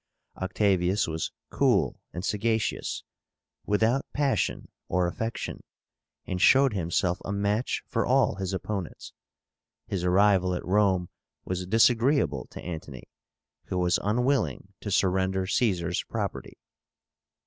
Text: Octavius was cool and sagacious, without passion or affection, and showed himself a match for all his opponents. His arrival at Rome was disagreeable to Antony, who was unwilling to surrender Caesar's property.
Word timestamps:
Octavius 0.35 1.07
was 1.07 1.31
cool 1.51 1.99
and 2.11 2.25
sagacious, 2.25 3.03
without 3.67 4.03
passion 4.13 4.67
or 4.87 5.05
affection, 5.05 5.61
and 6.25 6.41
showed 6.41 6.73
himself 6.73 7.19
a 7.23 7.31
match 7.31 7.83
for 7.87 8.03
all 8.03 8.33
his 8.37 8.51
opponents. 8.51 9.13
His 9.85 10.03
arrival 10.03 10.55
at 10.55 10.65
Rome 10.65 11.09
was 11.45 11.67
disagreeable 11.67 12.47
to 12.47 12.61
Antony, 12.63 13.09
who 13.65 13.77
was 13.77 13.99
unwilling 14.01 14.73
to 14.79 14.89
surrender 14.89 15.45
Caesar's 15.45 16.01
property. 16.05 16.57